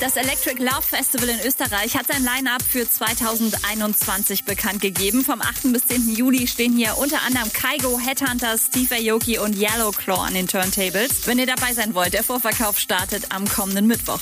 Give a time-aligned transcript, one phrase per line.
[0.00, 5.24] Das Electric Love Festival in Österreich hat sein Line-Up für 2021 bekannt gegeben.
[5.24, 5.72] Vom 8.
[5.72, 6.14] bis 10.
[6.14, 11.26] Juli stehen hier unter anderem Kaigo, Headhunters, Steve Aoki und Yellowclaw an den Turntables.
[11.26, 14.20] Wenn ihr dabei sein wollt, der Vorverkauf startet am kommenden Mittwoch.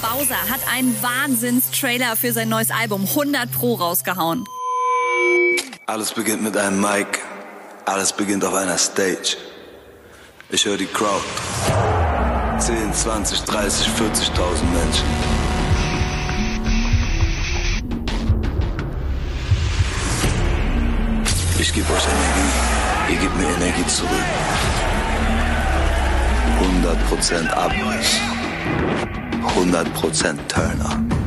[0.00, 4.44] Bowser hat einen Wahnsinns-Trailer für sein neues Album 100 Pro rausgehauen.
[5.86, 7.20] Alles beginnt mit einem Mic.
[7.84, 9.36] Alles beginnt auf einer Stage.
[10.50, 11.24] Ich höre die Crowd.
[12.58, 15.04] 10, 20, 30, 40.000 Menschen.
[21.58, 23.12] Ich gebe euch Energie.
[23.12, 24.10] Ihr gebt mir Energie zurück.
[26.60, 27.72] 100% ab.
[29.54, 31.25] 100% Turner.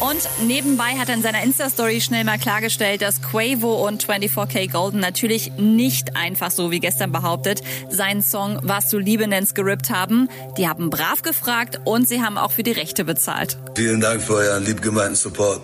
[0.00, 4.98] Und nebenbei hat er in seiner Insta-Story schnell mal klargestellt, dass Quavo und 24K Golden
[4.98, 10.30] natürlich nicht einfach so wie gestern behauptet seinen Song Was du Liebe nennst gerippt haben.
[10.56, 13.58] Die haben brav gefragt und sie haben auch für die Rechte bezahlt.
[13.76, 15.60] Vielen Dank für euren liebgemeinten Support.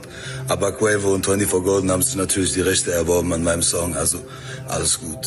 [0.48, 4.19] Aber Quavo und 24 Golden haben sich natürlich die Rechte erworben an meinem Song, also
[4.69, 5.27] alles gut.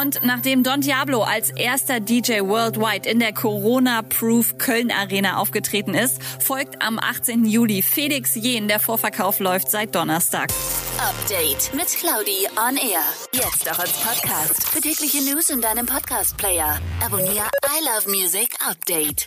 [0.00, 6.22] Und nachdem Don Diablo als erster DJ worldwide in der Corona-Proof Köln Arena aufgetreten ist,
[6.42, 7.44] folgt am 18.
[7.44, 8.66] Juli Felix Jen.
[8.66, 10.50] Der Vorverkauf läuft seit Donnerstag.
[10.98, 13.02] Update mit Claudi on Air.
[13.32, 14.68] Jetzt auch als Podcast.
[14.68, 16.80] Für tägliche News in deinem Podcast-Player.
[17.04, 19.26] Abonniere I Love Music Update.